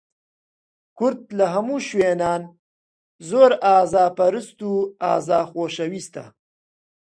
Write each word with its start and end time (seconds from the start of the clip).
کورد 0.97 1.21
لە 1.37 1.45
هەموو 1.53 1.85
شوێنان، 1.87 2.41
زۆر 3.29 3.51
ئازاپەرست 3.65 4.59
و 4.69 4.71
ئازا 5.01 5.39
خۆشەویستە 5.51 6.25